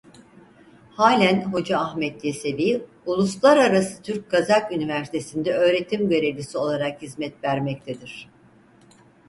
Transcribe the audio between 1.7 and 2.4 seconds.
Ahmet